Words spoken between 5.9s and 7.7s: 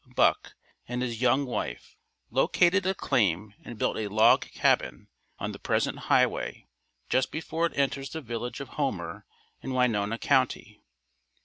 highway just before